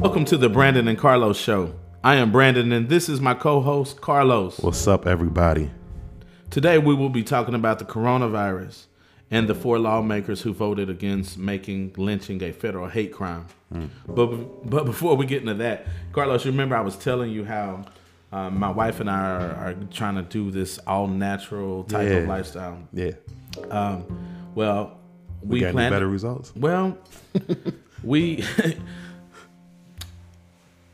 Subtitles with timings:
[0.00, 1.74] Welcome to the Brandon and Carlos show.
[2.04, 4.58] I am Brandon and this is my co-host Carlos.
[4.60, 5.70] What's up, everybody?
[6.50, 8.84] Today we will be talking about the coronavirus
[9.30, 13.46] and the four lawmakers who voted against making lynching a federal hate crime.
[14.06, 17.84] But but before we get into that, Carlos, you remember I was telling you how
[18.32, 22.14] um, my wife and I are, are trying to do this all natural type Yeah.
[22.18, 22.78] of lifestyle.
[22.92, 23.12] Yeah,
[23.70, 24.04] Um,
[24.54, 24.98] well,
[25.42, 26.52] we, we, got any plan better results?
[26.54, 26.96] Well,
[28.02, 28.44] we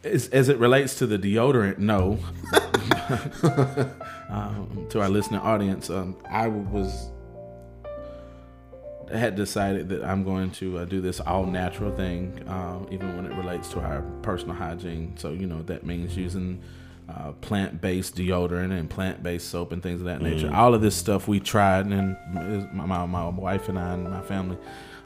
[0.05, 2.19] as, as it relates to the deodorant, no.
[4.31, 7.11] um, to our listening audience, um, I was
[9.13, 13.27] had decided that I'm going to uh, do this all natural thing, um, even when
[13.27, 15.17] it relates to our personal hygiene.
[15.17, 16.63] So you know that means using.
[17.07, 20.51] Uh, plant-based deodorant and plant-based soap and things of that nature.
[20.51, 22.17] All of this stuff we tried, and
[22.73, 24.57] my, my, my wife and I and my family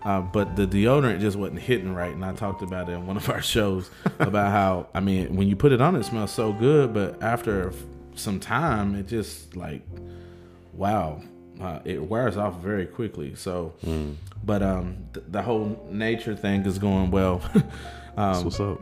[0.04, 3.16] uh, but the deodorant just wasn't hitting right, and I talked about it in one
[3.16, 6.52] of our shows about how I mean, when you put it on, it smells so
[6.52, 7.72] good, but after
[8.14, 9.82] some time, it just like,
[10.72, 11.20] wow,
[11.60, 13.34] uh, it wears off very quickly.
[13.34, 13.74] So,
[14.44, 17.40] but um, th- the whole nature thing is going well.
[18.16, 18.80] Um, what's up.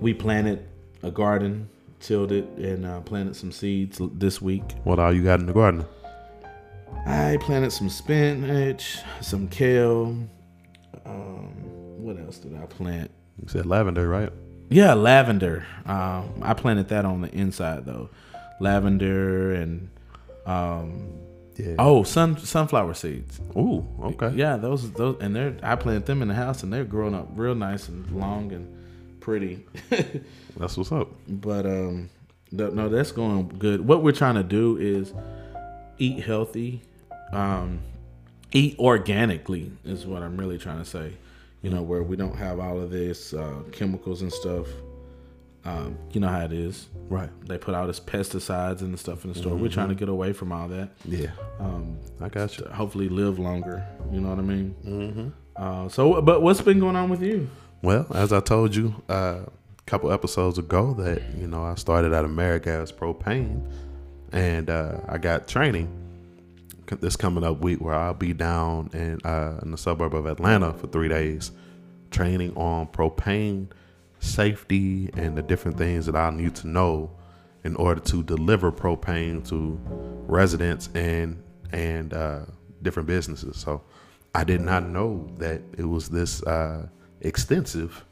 [0.00, 0.68] we planted
[1.02, 1.66] a garden,
[1.98, 4.62] tilled it, and uh, planted some seeds l- this week.
[4.84, 5.86] What all you got in the garden?
[7.06, 10.14] I planted some spinach, some kale.
[11.06, 11.52] Um,
[12.02, 13.10] what else did I plant?
[13.40, 14.32] You said lavender, right?
[14.68, 15.64] Yeah, lavender.
[15.84, 18.10] Um, I planted that on the inside though.
[18.60, 19.90] Lavender and
[20.46, 21.08] um,
[21.56, 21.74] Yeah.
[21.78, 23.40] oh, sun sunflower seeds.
[23.56, 24.30] Ooh, okay.
[24.34, 27.28] Yeah, those those and they're I planted them in the house and they're growing up
[27.34, 29.64] real nice and long and pretty.
[30.56, 31.08] That's what's up.
[31.28, 32.08] but um,
[32.56, 33.86] th- no, that's going good.
[33.86, 35.12] What we're trying to do is
[35.98, 36.80] eat healthy,
[37.32, 37.80] um,
[38.56, 41.12] eat organically is what I'm really trying to say.
[41.62, 44.66] You know, where we don't have all of this uh, chemicals and stuff.
[45.64, 46.86] Um, you know how it is.
[47.08, 47.28] Right.
[47.46, 49.56] They put all this pesticides and stuff in the store.
[49.56, 50.90] We're trying to get away from all that.
[51.04, 51.30] Yeah.
[51.58, 52.66] Um, I got you.
[52.66, 53.84] hopefully live longer.
[54.12, 54.76] You know what I mean?
[54.86, 55.28] Mm-hmm.
[55.56, 57.50] Uh, so, but what's been going on with you?
[57.82, 62.12] Well, as I told you uh, a couple episodes ago, that you know I started
[62.12, 63.68] at AmeriGas Propane,
[64.30, 66.05] and uh, I got training
[66.86, 70.72] this coming up week where I'll be down in uh, in the suburb of Atlanta
[70.72, 71.50] for three days,
[72.10, 73.68] training on propane
[74.20, 77.10] safety and the different things that I need to know
[77.64, 79.78] in order to deliver propane to
[80.26, 81.42] residents and
[81.72, 82.40] and uh,
[82.82, 83.56] different businesses.
[83.56, 83.82] So
[84.34, 86.86] I did not know that it was this uh,
[87.20, 88.04] extensive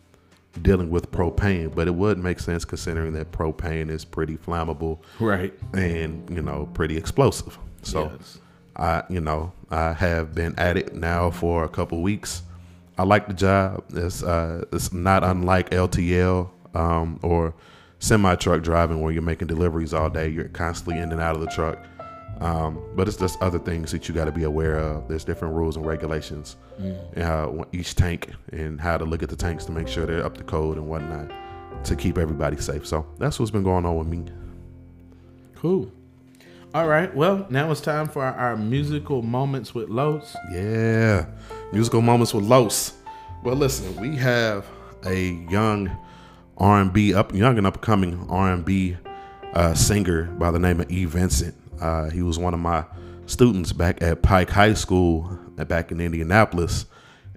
[0.62, 5.52] dealing with propane, but it would make sense considering that propane is pretty flammable Right.
[5.72, 7.58] and you know pretty explosive.
[7.82, 8.38] So Yes.
[8.76, 12.42] I you know I have been at it now for a couple weeks.
[12.96, 13.84] I like the job.
[13.92, 17.54] It's uh it's not unlike LTL um, or
[17.98, 20.28] semi truck driving where you're making deliveries all day.
[20.28, 21.78] You're constantly in and out of the truck.
[22.40, 25.08] Um, but it's just other things that you got to be aware of.
[25.08, 26.56] There's different rules and regulations,
[27.16, 30.36] uh, each tank and how to look at the tanks to make sure they're up
[30.38, 31.30] to code and whatnot
[31.84, 32.86] to keep everybody safe.
[32.86, 34.24] So that's what's been going on with me.
[35.54, 35.90] Cool.
[36.74, 37.14] All right.
[37.14, 40.36] Well, now it's time for our, our musical moments with Los.
[40.50, 41.26] Yeah,
[41.72, 42.94] musical moments with Los.
[43.44, 44.66] Well, listen, we have
[45.06, 45.96] a young
[46.56, 48.96] R&B up, young and upcoming R&B
[49.52, 51.04] uh, singer by the name of E.
[51.04, 51.54] Vincent.
[51.80, 52.84] Uh, he was one of my
[53.26, 56.86] students back at Pike High School, uh, back in Indianapolis,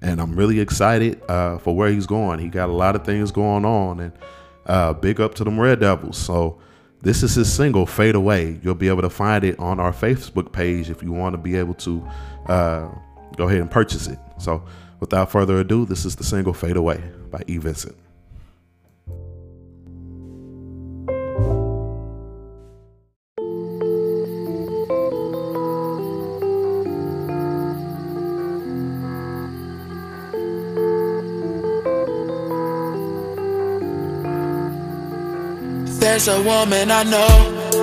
[0.02, 2.40] and I'm really excited uh, for where he's going.
[2.40, 4.14] He got a lot of things going on, and
[4.66, 6.18] uh, big up to them Red Devils.
[6.18, 6.60] So.
[7.02, 8.60] This is his single, Fade Away.
[8.64, 11.56] You'll be able to find it on our Facebook page if you want to be
[11.56, 12.06] able to
[12.48, 12.90] uh,
[13.36, 14.18] go ahead and purchase it.
[14.40, 14.64] So,
[15.00, 17.58] without further ado, this is the single Fade Away by E.
[17.58, 17.96] Vincent.
[36.18, 37.30] There's a woman I know,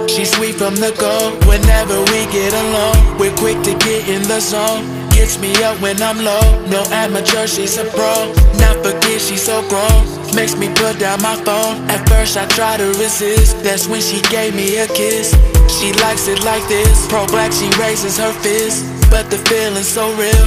[0.09, 1.39] she's sweet from the go.
[1.47, 4.83] Whenever we get alone, we're quick to get in the zone.
[5.15, 8.35] Gets me up when I'm low, no amateur, she's a pro.
[8.59, 10.03] Not forget she's so grown,
[10.35, 11.87] makes me put down my phone.
[11.87, 15.31] At first I try to resist, that's when she gave me a kiss.
[15.79, 18.83] She likes it like this, pro black, she raises her fist.
[19.13, 20.47] But the feeling's so real.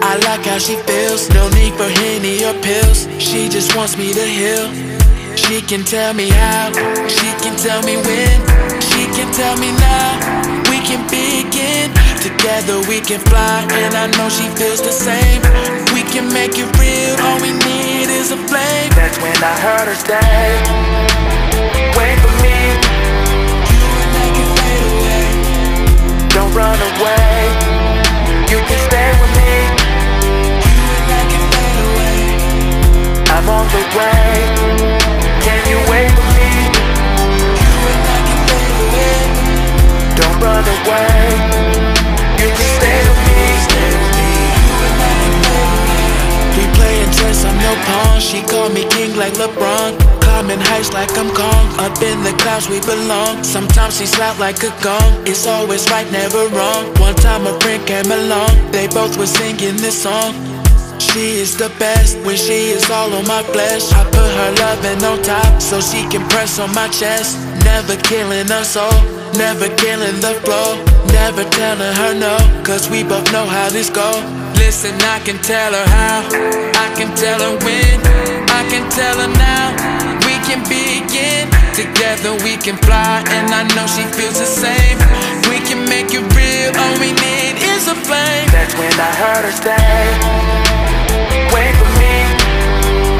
[0.00, 3.04] I like how she feels, no need for Henny or pills.
[3.20, 4.85] She just wants me to heal.
[5.36, 6.72] She can tell me how,
[7.06, 8.36] she can tell me when,
[8.80, 10.18] she can tell me now.
[10.70, 15.42] We can begin, together we can fly, and I know she feels the same.
[15.94, 18.90] We can make it real, all we need is a flame.
[18.98, 20.96] That's when I heard her say.
[21.94, 22.58] Wait for me.
[23.70, 25.24] You and I can fade away.
[26.34, 27.36] Don't run away.
[28.50, 29.54] You can stay with me.
[30.64, 32.18] You and I can fade away.
[33.30, 35.05] I'm on the way.
[35.66, 36.50] You wait for me?
[37.58, 39.30] You and.
[40.18, 41.10] Don't run away.
[42.40, 43.42] You can stay with me.
[46.56, 48.20] We playing chess, I'm no pawn.
[48.20, 49.98] She call me king like LeBron.
[50.20, 51.66] Climbing heights like I'm Kong.
[51.78, 53.42] Up in the clouds we belong.
[53.42, 55.26] Sometimes she slap like a gong.
[55.26, 56.84] It's always right, never wrong.
[57.00, 58.70] One time a friend came along.
[58.70, 60.34] They both were singing this song.
[60.98, 63.92] She is the best when she is all on my flesh.
[63.92, 67.36] I put her loving on top so she can press on my chest.
[67.64, 68.92] Never killing her soul,
[69.36, 70.76] never killing the flow.
[71.12, 74.10] Never telling her no, cause we both know how this go.
[74.56, 76.28] Listen, I can tell her how,
[76.76, 77.96] I can tell her when,
[78.50, 79.72] I can tell her now.
[80.26, 84.98] We can begin, together we can fly, and I know she feels the same.
[85.48, 88.48] We can make it real, all we need is a flame.
[88.52, 90.65] That's when I heard her say
[91.54, 92.14] wait for me.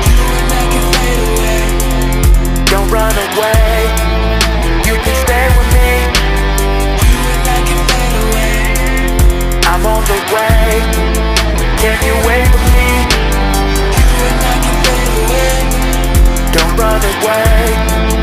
[0.08, 1.60] You and I can fade away.
[2.72, 3.72] Don't run away.
[4.88, 5.90] You can stay with me.
[7.10, 8.56] You and I can fade away.
[9.70, 10.64] I'm on the way.
[11.82, 12.90] Can you wait for me?
[13.98, 15.54] You and I can fade away.
[16.54, 18.15] Don't run away.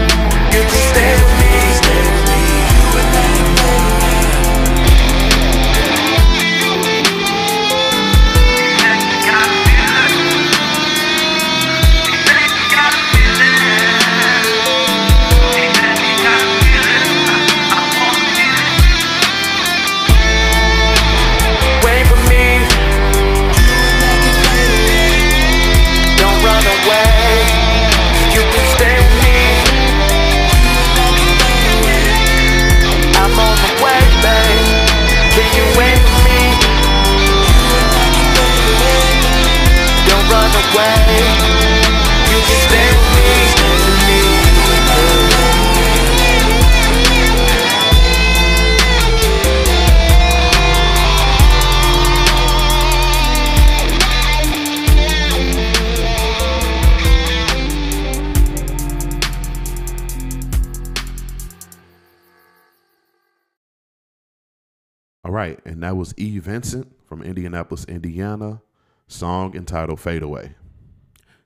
[65.43, 66.39] Right, and that was E.
[66.39, 68.61] Vincent from Indianapolis, Indiana,
[69.07, 70.55] song entitled Fade Away.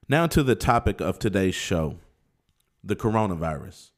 [0.07, 1.97] Now to the topic of today's show
[2.83, 3.89] the coronavirus.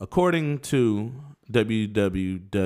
[0.00, 1.12] According to
[1.52, 2.60] www.cdc.gov,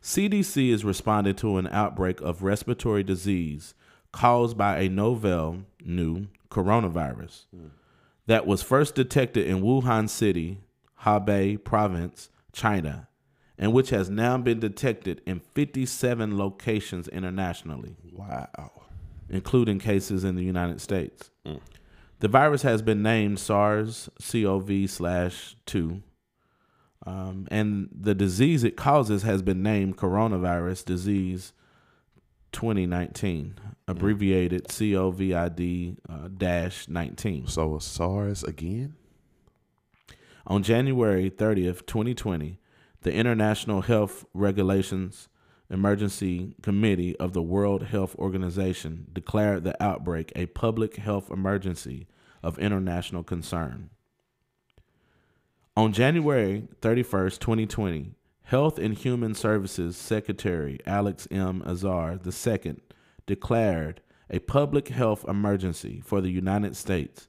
[0.00, 3.74] CDC is responding to an outbreak of respiratory disease
[4.12, 7.46] caused by a novel new coronavirus
[8.26, 10.60] that was first detected in Wuhan City,
[11.02, 13.07] Hebei Province, China,
[13.58, 18.70] and which has now been detected in 57 locations internationally Wow.
[19.28, 21.30] including cases in the United States.
[22.20, 26.02] The virus has been named SARS-CoV slash two,
[27.06, 31.52] um, and the disease it causes has been named coronavirus disease
[32.52, 33.54] 2019,
[33.86, 37.46] abbreviated COVID uh, dash 19.
[37.46, 38.94] So a SARS again?
[40.46, 42.58] On January 30th, 2020,
[43.08, 45.30] the International Health Regulations
[45.70, 52.06] Emergency Committee of the World Health Organization declared the outbreak a public health emergency
[52.42, 53.88] of international concern.
[55.74, 58.10] On January 31st, 2020,
[58.42, 61.62] Health and Human Services Secretary Alex M.
[61.64, 62.76] Azar II
[63.24, 67.26] declared a public health emergency for the United States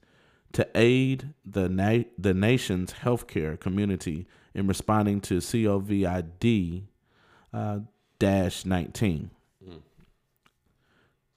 [0.52, 4.28] to aid the na- the nation's healthcare community
[4.60, 6.84] in responding to COVID
[7.54, 7.80] uh,
[8.20, 9.32] dash 19.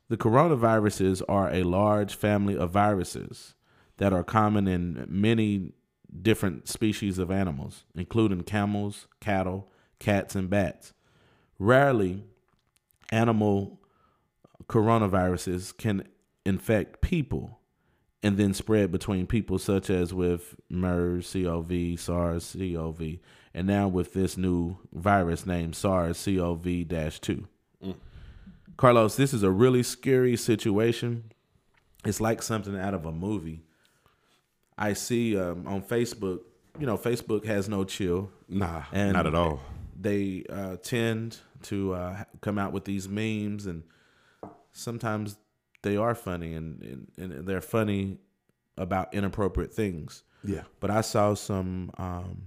[0.09, 3.55] The coronaviruses are a large family of viruses
[3.97, 5.73] that are common in many
[6.21, 10.93] different species of animals, including camels, cattle, cats, and bats.
[11.59, 12.25] Rarely,
[13.11, 13.81] animal
[14.67, 16.09] coronaviruses can
[16.45, 17.61] infect people
[18.23, 23.19] and then spread between people, such as with MERS, CoV, SARS, CoV,
[23.55, 26.63] and now with this new virus named SARS CoV
[27.21, 27.49] 2.
[28.77, 31.25] Carlos, this is a really scary situation.
[32.05, 33.61] It's like something out of a movie.
[34.79, 36.41] I see um, on Facebook,
[36.79, 38.31] you know, Facebook has no chill.
[38.49, 39.61] Nah, And- not at all.
[40.01, 43.85] They uh, tend to uh, come out with these memes, and
[44.73, 45.37] sometimes
[45.83, 48.19] they are funny and, and, and they're funny
[48.77, 50.23] about inappropriate things.
[50.45, 50.63] Yeah.
[50.81, 52.43] But I saw some um,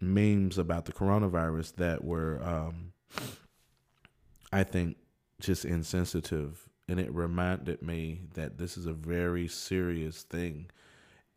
[0.00, 2.92] memes about the coronavirus that were, um,
[4.52, 4.96] I think,
[5.40, 6.68] just insensitive.
[6.88, 10.70] And it reminded me that this is a very serious thing.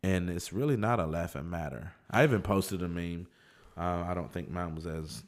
[0.02, 1.92] And it's really not a laughing matter.
[2.10, 3.28] I even posted a meme.
[3.76, 5.24] Uh, I don't think mine was as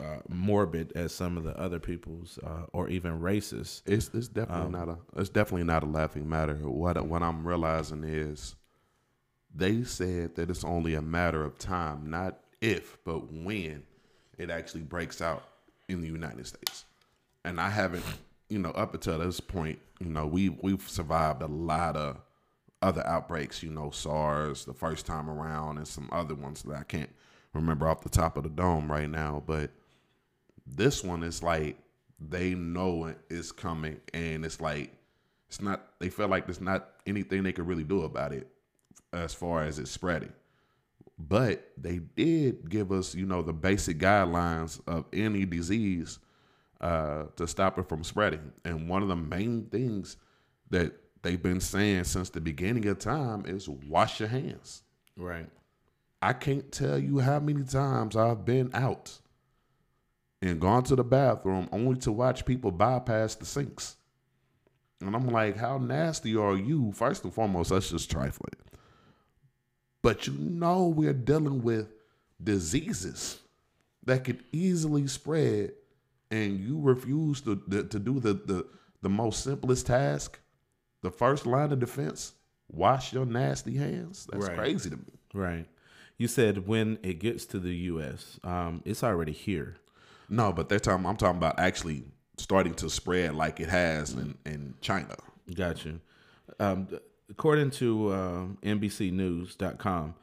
[0.00, 3.82] uh, morbid as some of the other people's, uh, or even racist.
[3.86, 6.54] It's it's definitely Um, not a it's definitely not a laughing matter.
[6.56, 8.56] What what I'm realizing is
[9.54, 13.82] they said that it's only a matter of time, not if, but when
[14.38, 15.42] it actually breaks out
[15.88, 16.84] in the United States.
[17.44, 18.04] And I haven't,
[18.48, 22.18] you know, up until this point, you know, we we've survived a lot of
[22.82, 26.82] other outbreaks, you know, SARS the first time around and some other ones that I
[26.84, 27.10] can't
[27.52, 29.70] remember off the top of the dome right now, but
[30.76, 31.78] this one is like
[32.18, 34.92] they know it is coming and it's like
[35.48, 38.46] it's not they feel like there's not anything they could really do about it
[39.12, 40.32] as far as it's spreading.
[41.18, 46.18] But they did give us you know the basic guidelines of any disease
[46.80, 48.52] uh, to stop it from spreading.
[48.64, 50.16] And one of the main things
[50.70, 54.82] that they've been saying since the beginning of time is wash your hands.
[55.16, 55.48] Right.
[56.22, 59.18] I can't tell you how many times I've been out
[60.42, 63.96] and gone to the bathroom only to watch people bypass the sinks.
[65.00, 66.92] And I'm like, how nasty are you?
[66.92, 68.54] First and foremost, that's just trifling.
[70.02, 71.88] But you know we're dealing with
[72.42, 73.40] diseases
[74.04, 75.72] that could easily spread
[76.30, 78.66] and you refuse to, to, to do the, the,
[79.02, 80.38] the most simplest task,
[81.02, 82.32] the first line of defense,
[82.70, 84.26] wash your nasty hands.
[84.30, 84.56] That's Right.
[84.56, 85.02] crazy to me.
[85.34, 85.66] Right.
[86.18, 89.76] You said when it gets to the U.S., um, it's already here.
[90.30, 91.04] No, but they're talking.
[91.04, 92.04] I'm talking about actually
[92.38, 95.16] starting to spread like it has in, in China.
[95.54, 96.00] Got you.
[96.58, 96.88] Um,
[97.28, 100.14] according to um, NBCNews.com,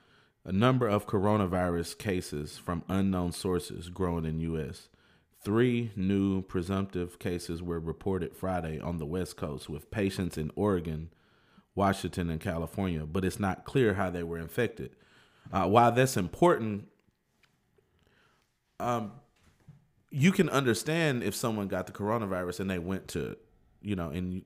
[0.45, 4.87] a number of coronavirus cases from unknown sources growing in U.S.
[5.43, 11.09] Three new presumptive cases were reported Friday on the West Coast with patients in Oregon,
[11.75, 14.95] Washington, and California, but it's not clear how they were infected.
[15.51, 16.87] Uh, while that's important,
[18.79, 19.11] um,
[20.09, 23.37] you can understand if someone got the coronavirus and they went to,
[23.81, 24.43] you know, and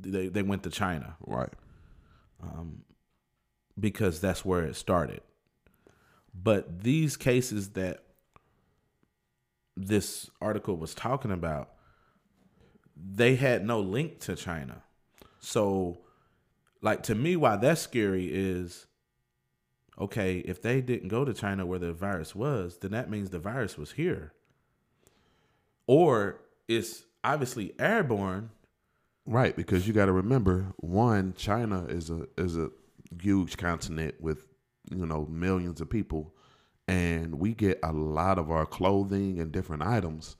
[0.00, 1.52] they, they went to China Right.
[2.42, 2.82] Um,
[3.78, 5.20] because that's where it started.
[6.34, 8.04] But these cases that
[9.76, 11.70] this article was talking about,
[12.96, 14.82] they had no link to China.
[15.40, 15.98] So,
[16.80, 18.86] like, to me, why that's scary is
[19.98, 23.38] okay, if they didn't go to China where the virus was, then that means the
[23.38, 24.32] virus was here.
[25.86, 28.50] Or it's obviously airborne.
[29.24, 32.70] Right, because you got to remember, one, China is a is a
[33.20, 34.46] huge continent with
[34.90, 36.34] you know millions of people,
[36.88, 40.36] and we get a lot of our clothing and different items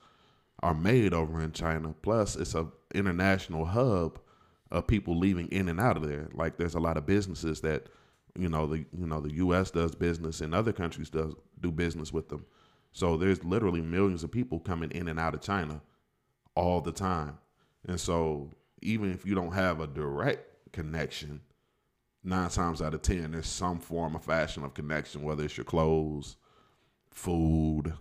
[0.62, 1.94] are made over in China.
[2.02, 4.18] Plus, it's a international hub
[4.70, 6.28] of people leaving in and out of there.
[6.32, 7.86] Like, there's a lot of businesses that
[8.38, 9.70] you know the you know the U.S.
[9.70, 12.44] does business and other countries does do business with them.
[12.92, 15.80] So there's literally millions of people coming in and out of China
[16.54, 17.38] all the time.
[17.88, 18.50] And so
[18.82, 21.40] even if you don't have a direct connection,
[22.22, 25.64] nine times out of ten, there's some form of fashion of connection, whether it's your
[25.64, 26.36] clothes,
[27.10, 27.94] food,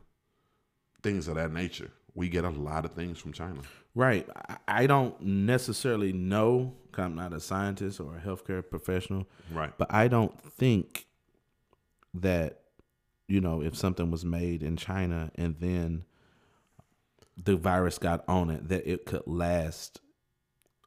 [1.01, 1.91] things of that nature.
[2.13, 3.61] We get a lot of things from China.
[3.95, 4.27] Right.
[4.67, 9.73] I- don't necessarily know, I'm not a scientist or a healthcare professional, Right.
[9.77, 11.07] but I don't think
[12.13, 12.60] that,
[13.31, 16.03] you know, if something was made in China and then
[17.41, 20.01] the virus got on it, that it could last,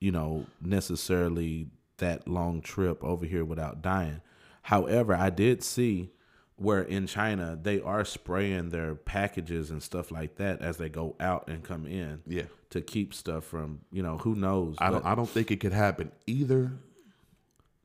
[0.00, 4.20] you know, necessarily that long trip over here without dying.
[4.62, 6.10] However, I did see
[6.56, 11.16] where in China they are spraying their packages and stuff like that as they go
[11.18, 12.44] out and come in Yeah.
[12.70, 14.76] to keep stuff from you know who knows.
[14.78, 16.72] I don't but- I don't think it could happen either.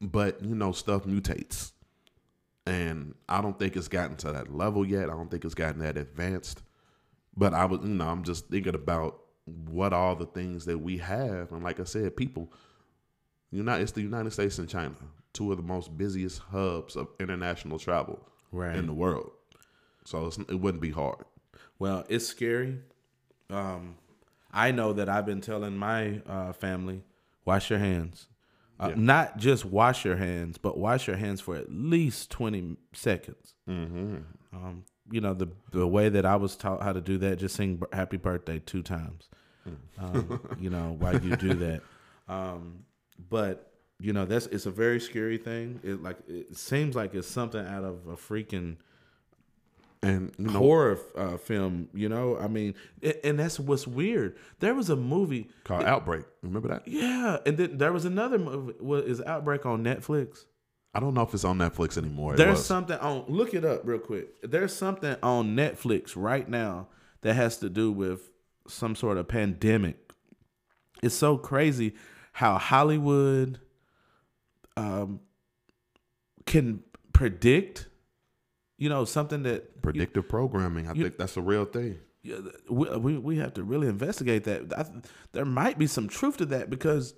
[0.01, 1.71] But you know, stuff mutates.
[2.69, 5.09] And I don't think it's gotten to that level yet.
[5.09, 6.61] I don't think it's gotten that advanced.
[7.35, 10.97] But I was you know, I'm just thinking about what all the things that we
[10.97, 11.51] have.
[11.51, 12.51] And like I said, people
[13.51, 14.93] United it's the United States and China,
[15.33, 18.19] two of the most busiest hubs of international travel
[18.51, 18.75] Right.
[18.75, 19.31] in the world.
[20.05, 21.25] So it's, it wouldn't be hard.
[21.77, 22.79] Well, it's scary.
[23.49, 23.95] Um,
[24.51, 27.03] I know that I've been telling my uh, family,
[27.45, 28.27] wash your hands.
[28.79, 28.95] Uh, Yeah.
[28.97, 33.55] Not just wash your hands, but wash your hands for at least twenty seconds.
[33.69, 34.17] Mm-hmm.
[34.53, 37.55] Um, you know the the way that I was taught how to do that, just
[37.55, 39.27] sing "Happy Birthday" two times.
[39.99, 41.81] Um, you know while you do that,
[42.27, 42.85] um,
[43.29, 45.79] but you know that's it's a very scary thing.
[45.83, 48.77] It like it seems like it's something out of a freaking
[50.01, 51.89] And you know, horror uh, film.
[51.93, 54.37] You know, I mean, a- and that's what's weird.
[54.59, 56.23] There was a movie, called Outbreak.
[56.41, 56.87] Remember that?
[56.87, 58.73] yeah, and then there was another movie.
[58.79, 60.45] What is Outbreak on Netflix?
[60.93, 62.33] I don't know if it's on Netflix anymore.
[62.33, 62.65] It There's was.
[62.65, 63.25] something on.
[63.27, 64.41] Look it up real quick.
[64.41, 66.87] There's something on Netflix right now
[67.21, 68.31] that has to do with
[68.67, 69.97] some sort of pandemic.
[71.03, 71.93] It's so crazy
[72.33, 73.59] how Hollywood
[74.77, 75.19] um,
[76.45, 77.87] can predict.
[78.79, 80.87] You know something that predictive programming.
[80.89, 81.99] I think that's a real thing.
[82.23, 82.37] yeah,
[82.69, 84.73] we, we we have to really investigate that.
[84.75, 84.85] I,
[85.33, 87.13] there might be some truth to that because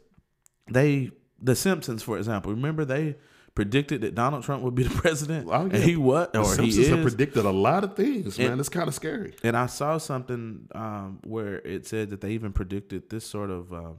[0.70, 3.15] they, the Simpsons, for example, remember they
[3.53, 5.75] predicted that Donald Trump would be the president, Oh, yeah.
[5.75, 8.60] and he what The or he Simpsons have predicted a lot of things, man.
[8.60, 9.36] It's kind of scary.
[9.44, 13.72] and I saw something um, where it said that they even predicted this sort of
[13.72, 13.98] um,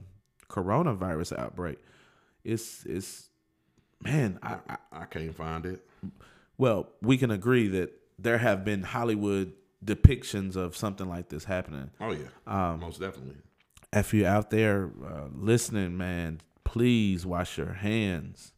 [0.48, 1.78] coronavirus outbreak.
[2.44, 3.28] It's it's
[4.02, 5.86] man, I, I I can't find it.
[6.58, 9.52] Well, we can agree that there have been Hollywood
[9.84, 11.90] depictions of something like this happening.
[12.00, 13.36] Oh yeah, Um, most definitely.
[13.92, 18.52] if you're out there uh, listening, man, please wash your hands.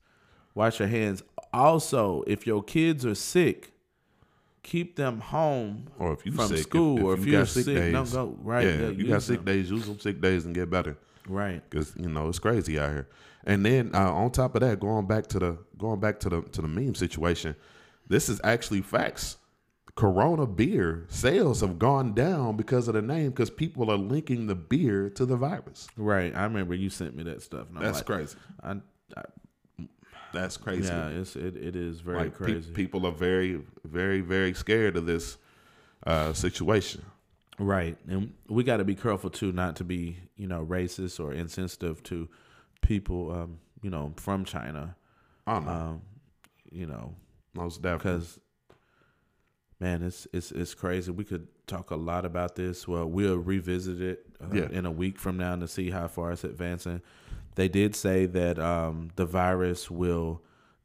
[0.55, 1.23] Wash your hands.
[1.53, 3.73] Also, if your kids are sick,
[4.63, 7.49] keep them home Or if you from sick, school, if or if you you're got
[7.49, 8.37] sick sick, days, don't go.
[8.43, 8.67] Right?
[8.67, 9.47] Yeah, yeah, you got sick them.
[9.47, 10.97] days, use them sick days and get better.
[11.27, 11.63] Right.
[11.71, 13.09] because you know it's crazy out here.
[13.45, 16.43] And then uh, on top of that, going back to the going back to the
[16.43, 17.57] to the meme situation,
[18.09, 19.37] this is actually facts.
[19.97, 24.55] Corona beer sales have gone down because of the name because people are linking the
[24.55, 25.87] beer to the virus.
[25.97, 26.35] Right.
[26.35, 27.69] I remember you sent me that stuff.
[27.73, 28.37] That's like, crazy.
[28.61, 28.73] I,
[29.17, 29.23] I,
[30.33, 30.89] That's crazy.
[30.89, 32.73] yeah, it's it, it is very like pe- crazy.
[32.73, 35.37] people are very very very scared of this
[36.05, 37.05] uh, situation.
[37.61, 37.97] Right.
[38.09, 42.03] And we got to be careful too not to be, you know, racist or insensitive
[42.05, 42.29] to
[42.83, 44.97] people um, you know, from China.
[45.47, 45.53] Know.
[45.53, 46.03] Um,
[46.73, 47.15] you know,
[47.55, 48.13] most definitely.
[48.19, 48.39] because
[49.81, 51.11] man, it's it's it's crazy.
[51.11, 52.87] We could talk a lot about this.
[52.87, 54.69] Well, we'll revisit it uh, Yeah.
[54.71, 57.01] in a week from now to see how far it's advancing.
[57.57, 60.43] They did say that um, the virus will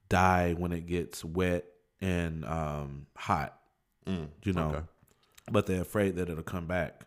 [0.08, 1.66] die when it gets wet
[2.02, 3.56] and um, hot.
[4.06, 4.82] you know, okay.
[5.52, 7.06] but they're afraid that it'll come back.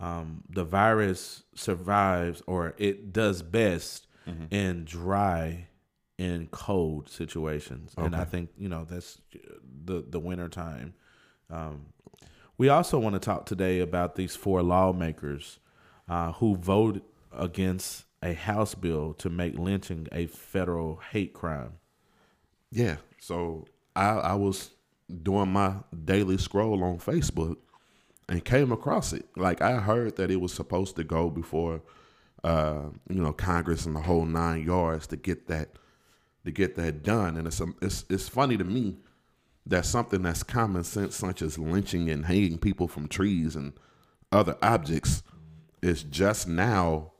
[0.00, 4.06] Um, the virus survives, or it does best
[4.50, 5.68] in dry
[6.22, 9.20] and cold situations, and I think you know that's
[9.84, 10.94] the the winter time.
[11.50, 11.86] Um,
[12.56, 15.58] we also want to talk today about these four lawmakers
[16.08, 21.72] uh, who voted against a House bill to make lynching a federal hate crime.
[22.70, 22.96] Yeah.
[23.18, 24.70] So I I was
[25.24, 27.56] doing my daily scroll on Facebook
[28.28, 29.26] and came across it.
[29.36, 31.82] Like I heard that it was supposed to go before
[32.44, 35.70] uh, you know, Congress and the whole nine yards to get that
[36.44, 37.36] to get that done.
[37.36, 38.96] And it's um, it's it's funny to me
[39.66, 43.72] that something that's common sense such as lynching and hanging people from trees and
[44.32, 45.22] other objects
[45.82, 47.12] is just now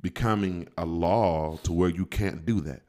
[0.00, 2.82] becoming a law to where you can't do that.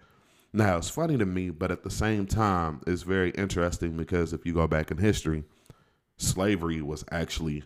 [0.51, 4.45] Now, it's funny to me, but at the same time, it's very interesting because if
[4.45, 5.43] you go back in history,
[6.17, 7.63] slavery was actually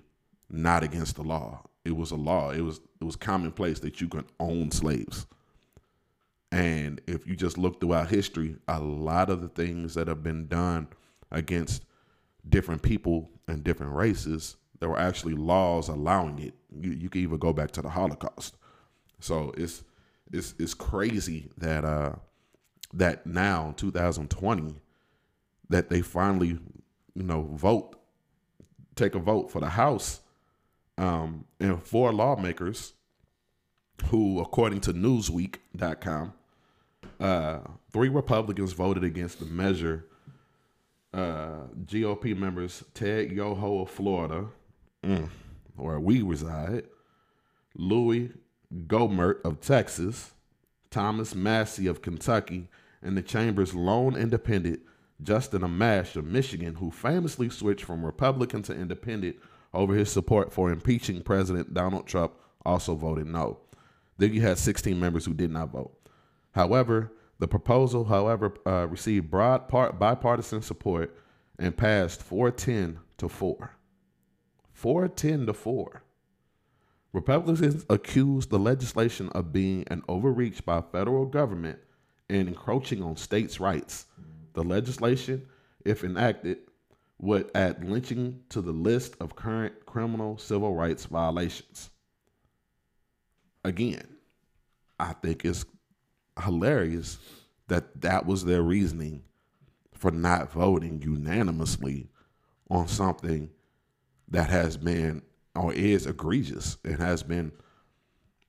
[0.50, 1.64] not against the law.
[1.84, 2.52] It was a law.
[2.52, 5.26] It was it was commonplace that you could own slaves.
[6.52, 10.48] And if you just look throughout history, a lot of the things that have been
[10.48, 10.88] done
[11.32, 11.84] against
[12.48, 16.54] different people and different races, there were actually laws allowing it.
[16.80, 18.56] You you can even go back to the Holocaust.
[19.20, 19.84] So it's
[20.32, 22.14] it's it's crazy that uh
[22.94, 24.76] that now 2020
[25.70, 26.58] that they finally
[27.14, 28.00] you know vote
[28.96, 30.22] take a vote for the House
[30.98, 32.94] um and four lawmakers
[34.06, 36.34] who according to newsweek.com
[37.20, 37.60] uh
[37.92, 40.06] three Republicans voted against the measure
[41.14, 44.46] uh GOP members Ted Yoho of Florida
[45.04, 45.30] mm,
[45.76, 46.84] where we reside
[47.76, 48.32] Louis
[48.88, 50.32] Gohmert of Texas,
[50.90, 52.68] Thomas Massie of Kentucky,
[53.02, 54.82] and the chamber's lone independent,
[55.22, 59.38] Justin Amash of Michigan, who famously switched from Republican to independent
[59.74, 62.34] over his support for impeaching President Donald Trump,
[62.66, 63.60] also voted no.
[64.18, 65.94] Then you had 16 members who did not vote.
[66.58, 71.16] However, the proposal, however, uh, received broad part bipartisan support
[71.60, 73.76] and passed 410 to 4.
[74.74, 76.02] 410 to 4.
[77.14, 81.78] Republicans accused the legislation of being an overreach by federal government
[82.28, 84.08] and encroaching on states' rights.
[84.54, 85.46] The legislation,
[85.86, 86.58] if enacted,
[87.20, 91.92] would add lynching to the list of current criminal civil rights violations.
[93.64, 94.08] Again,
[95.00, 95.64] I think it's
[96.42, 97.18] hilarious
[97.68, 99.24] that that was their reasoning
[99.94, 102.10] for not voting unanimously
[102.70, 103.50] on something
[104.30, 105.22] that has been
[105.56, 107.52] or is egregious and has been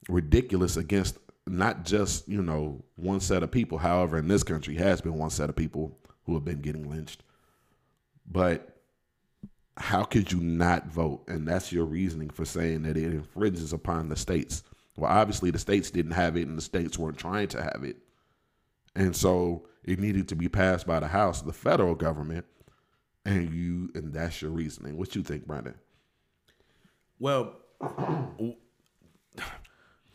[0.09, 5.01] ridiculous against not just you know one set of people however in this country has
[5.01, 5.99] been one set of people
[6.29, 7.23] who have been getting lynched.
[8.31, 8.77] But
[9.79, 11.25] how could you not vote?
[11.27, 14.63] And that's your reasoning for saying that it infringes upon the states
[14.99, 17.97] well obviously the states didn't have it and the states weren't trying to have it
[18.97, 22.45] and so it needed to be passed by the house the federal government
[23.25, 25.75] and you and that's your reasoning what you think brandon
[27.19, 27.57] Well,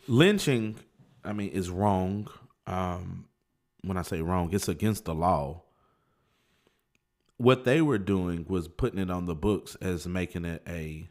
[0.08, 0.76] lynching,
[1.24, 2.28] I mean, is wrong.
[2.66, 3.26] Um,
[3.82, 5.64] when I say wrong, it's against the law.
[7.36, 11.08] What they were doing was putting it on the books as making it a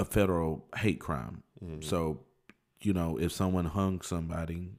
[0.00, 1.42] a federal hate crime.
[1.80, 2.20] So,
[2.80, 4.70] you know, if someone hung somebody,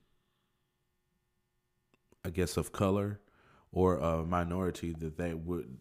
[2.26, 3.20] I guess of color
[3.72, 5.78] or a minority, that they would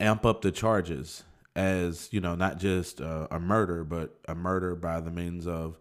[0.00, 1.22] amp up the charges
[1.54, 5.78] as you know not just uh, a murder but a murder by the means of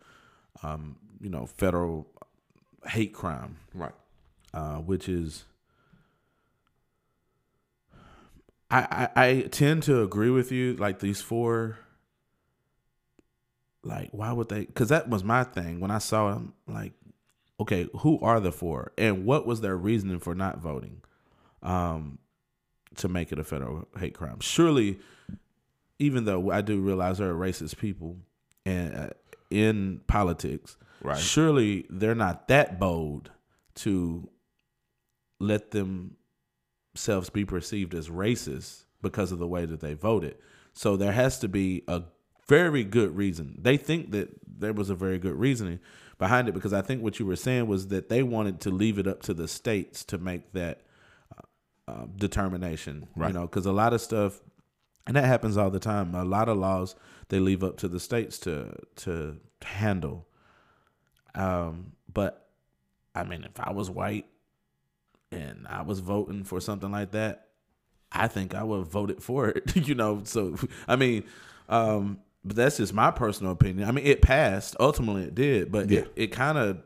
[0.61, 2.07] um, you know federal
[2.85, 3.57] hate crime.
[3.73, 3.95] Right.
[4.53, 5.45] Uh, which is
[8.69, 11.79] I, I I tend to agree with you like these four
[13.84, 16.93] like why would they because that was my thing when I saw them like
[17.60, 21.02] okay who are the four and what was their reasoning for not voting
[21.62, 22.17] um
[22.96, 25.00] to make it a federal hate crime surely
[26.00, 28.17] even though I do realize there are racist people
[28.65, 29.10] and uh,
[29.50, 31.17] in politics Right.
[31.17, 33.32] surely they're not that bold
[33.76, 34.30] to
[35.39, 40.38] let themselves be perceived as racist because of the way that they voted.
[40.74, 42.04] So there has to be a
[42.47, 43.58] very good reason.
[43.60, 45.79] They think that there was a very good reasoning
[46.17, 48.99] behind it because I think what you were saying was that they wanted to leave
[48.99, 50.82] it up to the states to make that
[51.88, 53.08] uh, determination.
[53.27, 54.41] You know, because a lot of stuff,
[55.06, 56.15] and that happens all the time.
[56.15, 56.95] A lot of laws
[57.29, 60.27] they leave up to the states to to handle.
[61.36, 62.47] Um, but
[63.15, 64.27] I mean, if I was white
[65.32, 67.47] and I was voting for something like that,
[68.12, 69.75] I think I would have voted for it.
[69.88, 70.56] you know, so
[70.88, 71.23] I mean,
[71.69, 73.88] um, but that's just my personal opinion.
[73.88, 74.75] I mean, it passed.
[74.79, 75.99] Ultimately, it did, but Yeah.
[76.01, 76.82] it, it kind of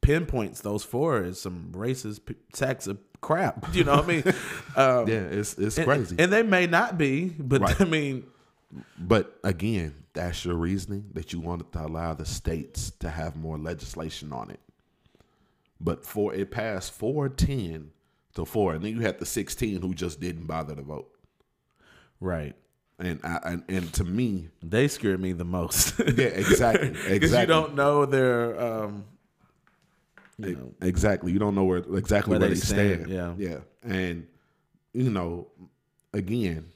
[0.00, 3.66] pinpoints those four as some racist p- sacks of crap.
[3.74, 4.22] You know what I mean?
[4.76, 7.80] Um, yeah it's it's and- crazy and, they may not be, but Right.
[7.80, 8.24] I mean,
[8.98, 13.58] But again, that's your reasoning that you wanted to allow the states to have more
[13.58, 14.60] legislation on it.
[15.80, 17.90] But for it passed four ten
[18.34, 21.10] to four, and then you had the sixteen who just didn't bother to vote.
[22.20, 22.54] right?
[23.00, 25.98] And I, and, and to me, They scare me the most.
[26.16, 29.04] yeah, exactly, because exactly, you don't know their um
[30.38, 31.32] you know exactly.
[31.32, 33.06] You don't know where exactly Where where, they they stand.
[33.06, 33.34] stand, yeah.
[33.38, 34.26] yeah, and
[34.92, 35.46] you know,
[36.12, 36.66] again,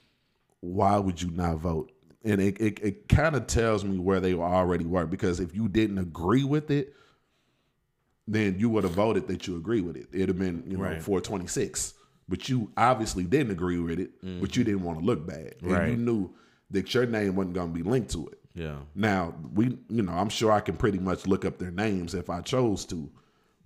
[0.61, 1.91] why would you not vote?
[2.25, 5.69] And it it, it kind of tells me where they already were because if you
[5.69, 6.95] didn't agree with it,
[8.29, 10.07] then you would have voted that you agree with it.
[10.13, 11.03] It'd have been you know Right.
[11.03, 11.95] four twenty six,
[12.33, 14.71] but you obviously didn't agree with it, but you mm-hmm.
[14.71, 15.90] didn't want to look bad, and Right.
[15.90, 16.31] you knew
[16.71, 18.38] that your name wasn't going to be linked to it.
[18.55, 19.64] yeah Now we,
[19.97, 22.87] you know, I'm sure I can pretty much look up their names if I chose
[22.87, 23.11] to,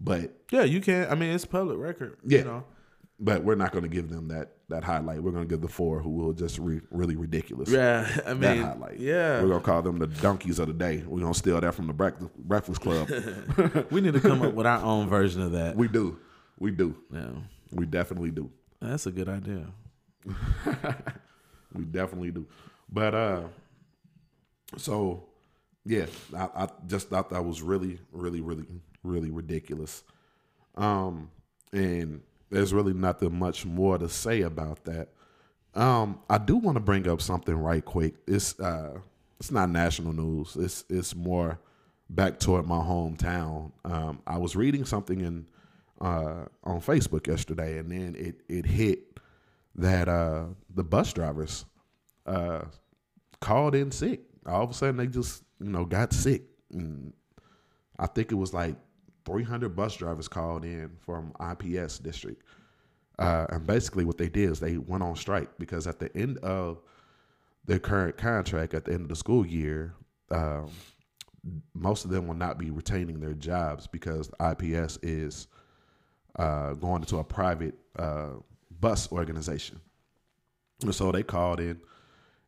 [0.00, 2.38] but yeah you can i mean it's public record Yeah.
[2.40, 2.64] you know
[3.18, 5.22] but we're not going to give them that that highlight.
[5.22, 7.70] We're going to give the four who will just re, really ridiculous.
[7.70, 8.98] yeah i That mean highlight.
[8.98, 11.04] yeah We're gonna call them the donkeys of the day.
[11.06, 13.08] We're gonna steal that from the breakfast, breakfast club.
[13.92, 16.18] we need to come up with our own version of that we do,
[16.58, 17.30] we do, yeah
[17.72, 18.50] we definitely do,
[18.80, 19.66] that's a good idea
[21.74, 22.46] we definitely do.
[22.90, 23.42] But uh,
[24.76, 25.24] so
[25.84, 28.66] yeah, I, I just thought that was really, really, really,
[29.02, 30.02] really ridiculous.
[30.76, 31.30] Um,
[31.72, 35.08] and there's really nothing much more to say about that.
[35.74, 38.14] Um, I do want to bring up something right quick.
[38.26, 38.98] It's uh,
[39.38, 40.56] it's not national news.
[40.56, 41.58] It's it's more
[42.08, 43.72] back toward my hometown.
[43.84, 45.46] Um, I was reading something in
[46.00, 49.18] uh, on Facebook yesterday, and then it it hit
[49.76, 51.64] that uh, the bus drivers
[52.26, 52.62] uh,
[53.40, 54.20] called in sick.
[54.46, 56.42] All of a sudden, they just you know got sick.
[56.72, 57.12] And
[57.98, 58.76] I think it was like
[59.24, 62.42] 300 bus drivers called in from IPS district.
[63.18, 66.38] Uh, and basically, what they did is they went on strike because at the end
[66.38, 66.80] of
[67.64, 69.94] their current contract, at the end of the school year,
[70.30, 70.70] um,
[71.74, 75.48] most of them will not be retaining their jobs because IPS is
[76.38, 78.30] uh, going into a private uh,
[78.80, 79.80] bus organization.
[80.82, 81.80] And so they called in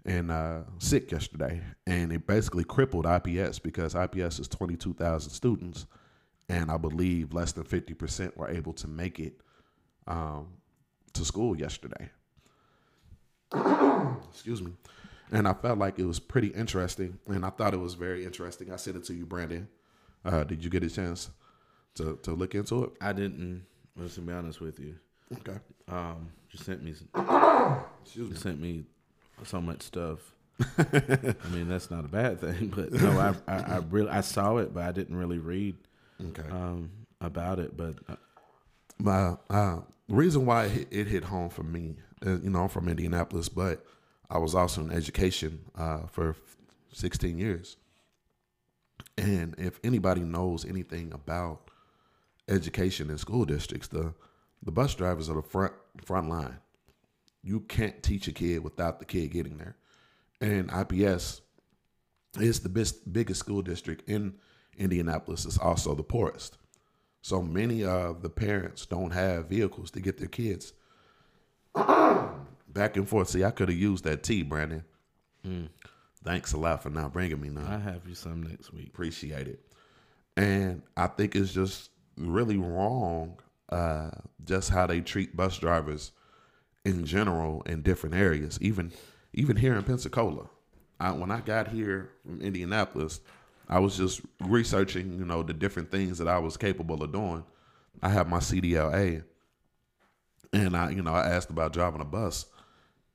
[0.04, 5.86] and uh, sick yesterday, and it basically crippled IPS because IPS is 22,000 students,
[6.48, 9.40] and I believe less than 50% were able to make it
[10.06, 10.48] um,
[11.12, 12.08] to school yesterday.
[14.30, 14.72] Excuse me.
[15.30, 18.72] And I felt like it was pretty interesting, and I thought it was very interesting.
[18.72, 19.68] I sent it to you, Brandon.
[20.24, 21.28] Uh, did you get a chance
[21.96, 22.92] to, to look into it?
[23.00, 23.66] I didn't.
[23.98, 24.94] Let's be honest with you.
[25.38, 25.58] Okay.
[25.88, 26.94] Um, you sent me.
[28.14, 28.84] You sent me
[29.44, 30.18] so much stuff.
[30.78, 34.56] I mean, that's not a bad thing, but no, I, I, I really I saw
[34.56, 35.76] it, but I didn't really read
[36.30, 36.48] Okay.
[36.50, 37.76] um, about it.
[37.76, 38.16] But uh,
[38.98, 42.62] my uh, the reason why it hit, it hit home for me, uh, you know,
[42.62, 43.84] I'm from Indianapolis, but
[44.30, 46.34] I was also in education uh, for
[46.92, 47.76] 16 years.
[49.18, 51.67] And if anybody knows anything about
[52.48, 54.14] education in school districts, the
[54.62, 55.72] the bus drivers are the front
[56.04, 56.58] front line.
[57.42, 59.76] You can't teach a kid without the kid getting there.
[60.40, 61.40] And IPS
[62.38, 64.34] is the best, biggest school district in
[64.76, 65.44] Indianapolis.
[65.44, 66.58] It's also the poorest.
[67.22, 70.72] So many of the parents don't have vehicles to get their kids
[71.74, 73.28] back and forth.
[73.28, 74.84] See, I could have used that T, Brandon.
[75.44, 75.66] Hmm.
[76.24, 77.66] Thanks a lot for not bringing me none.
[77.66, 78.88] I have you some next week.
[78.88, 79.60] Appreciate it.
[80.36, 83.38] And I think it's just really wrong
[83.70, 84.10] uh,
[84.44, 86.12] just how they treat bus drivers
[86.84, 88.58] in general in different areas.
[88.60, 88.92] Even
[89.34, 90.48] even here in Pensacola,
[90.98, 93.20] I, when I got here from Indianapolis,
[93.68, 97.44] I was just researching, you know, the different things that I was capable of doing.
[98.02, 99.22] I have my CDLA,
[100.52, 102.46] and I, you know, I asked about driving a bus,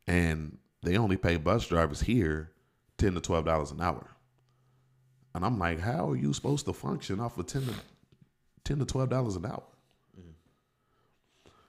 [0.08, 2.52] and they only pay bus drivers here
[2.98, 4.08] ten to twelve dollars an hour.
[5.34, 7.74] And I'm like, how are you supposed to function off of ten to
[8.64, 9.64] ten to twelve dollars an hour?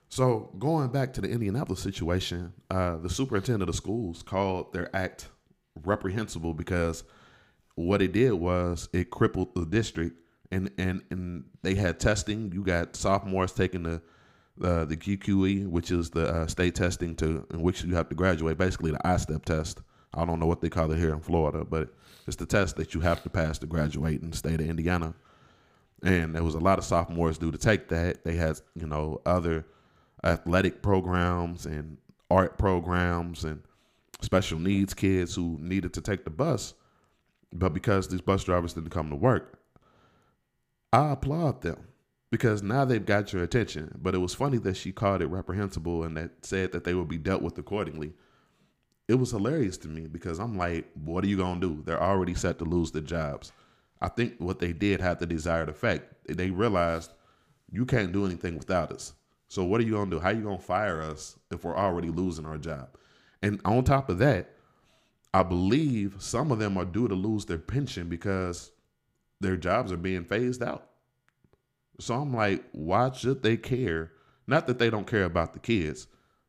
[0.09, 5.27] So going back to the Indianapolis situation, uh, the superintendent of schools called their act
[5.83, 7.03] reprehensible because
[7.75, 10.17] what it did was it crippled the district,
[10.51, 12.51] and and and they had testing.
[12.53, 14.01] You got sophomores taking the
[14.63, 18.15] uh, the QQE, which is the uh, state testing to in which you have to
[18.15, 19.81] graduate, basically the I-STEP test.
[20.13, 21.89] I don't know what they call it here in Florida, but
[22.25, 25.13] it's the test that you have to pass to graduate in the state of Indiana.
[26.03, 28.23] And there was a lot of sophomores due to take that.
[28.23, 29.65] They had, you know, other
[30.23, 31.97] athletic programs and
[32.29, 33.61] art programs and
[34.21, 36.73] special needs kids who needed to take the bus.
[37.53, 39.59] But because these bus drivers didn't come to work,
[40.91, 41.87] I applaud them
[42.31, 43.97] because now they've got your attention.
[44.01, 47.07] But it was funny that she called it reprehensible and that said that they would
[47.07, 48.13] be dealt with accordingly.
[49.07, 51.83] It was hilarious to me because I'm like, what are you to do?
[51.85, 53.51] They're already set to lose their jobs.
[54.01, 56.13] I think what they did had the desired effect.
[56.27, 57.11] They realized
[57.71, 59.13] you can't do anything without us.
[59.47, 60.19] So what are you going to do?
[60.19, 62.89] How are you going to fire us if we're already losing our job?
[63.41, 64.51] And on top of that,
[65.33, 68.71] I believe some of them are due to lose their pension because
[69.41, 70.89] their jobs are being phased out.
[71.99, 74.11] So I'm like, why should they care?
[74.47, 76.07] Not that they don't care about the kids,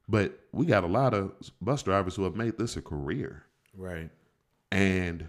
[0.08, 3.44] but we got a lot of bus drivers who have made this a career.
[3.76, 4.10] Right.
[4.70, 5.26] And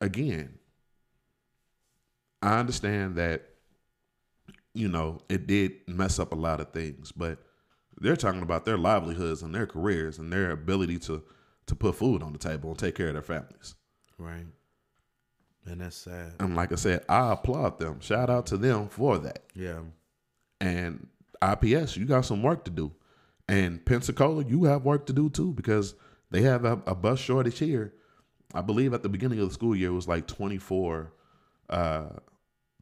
[0.00, 0.58] again,
[2.42, 3.42] I understand that,
[4.74, 7.38] you know, it did mess up a lot of things, but
[8.00, 11.22] they're talking about their livelihoods and their careers and their ability to
[11.66, 13.74] to put food on the table and take care of their families.
[14.18, 14.46] Right.
[15.66, 16.32] And that's sad.
[16.40, 18.00] And like I said, I applaud them.
[18.00, 19.44] Shout out to them for that.
[19.54, 19.80] Yeah.
[20.60, 21.08] And
[21.42, 22.92] IPS, you got some work to do.
[23.48, 25.94] And Pensacola, you have work to do too because
[26.30, 27.92] they have a, a bus shortage here.
[28.54, 31.12] I believe at the beginning of the school year it was like 24,
[31.70, 32.08] uh,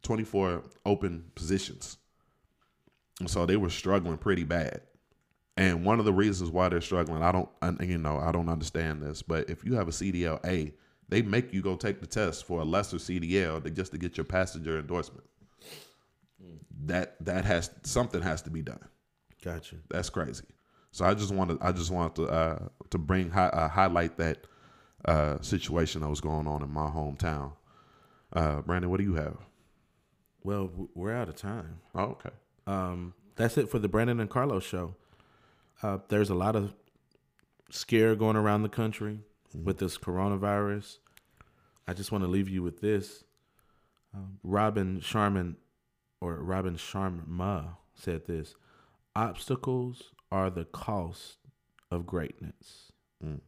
[0.03, 1.99] 24 open positions.
[3.21, 4.83] And so they were struggling pretty bad.
[5.57, 8.49] And one of the reasons why they're struggling, I don't, I, you know, I don't
[8.49, 10.73] understand this, but if you have a CDLA,
[11.09, 14.17] they make you go take the test for a lesser CDL to, just to get
[14.17, 15.25] your passenger endorsement.
[16.85, 18.81] That that has something has to be done.
[19.43, 19.77] Gotcha.
[19.89, 20.45] That's crazy.
[20.93, 24.47] So I just wanted I just wanted to uh, to bring hi- uh, highlight that
[25.05, 27.53] uh, situation that was going on in my hometown.
[28.33, 29.37] Uh, Brandon, what do you have?
[30.43, 31.81] Well, we're out of time.
[31.95, 32.31] Oh, okay.
[32.67, 34.95] Um, that's it for the Brandon and Carlos show.
[35.83, 36.75] Uh, there's a lot of
[37.71, 39.21] scare going around the country
[39.55, 40.99] with this coronavirus.
[41.87, 43.25] I just want to leave you with this.
[44.15, 45.57] Um, Robin Sharman,
[46.21, 48.55] or Robin Sharma, said this:
[49.15, 51.39] "Obstacles are the cost
[51.91, 52.93] of greatness."
[53.25, 53.41] Mm.